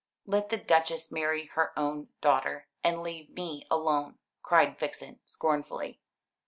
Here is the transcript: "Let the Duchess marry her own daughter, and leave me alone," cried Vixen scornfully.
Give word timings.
"Let 0.25 0.49
the 0.49 0.57
Duchess 0.57 1.11
marry 1.11 1.45
her 1.45 1.77
own 1.77 2.09
daughter, 2.21 2.65
and 2.83 3.03
leave 3.03 3.35
me 3.35 3.67
alone," 3.69 4.17
cried 4.41 4.79
Vixen 4.79 5.19
scornfully. 5.25 5.99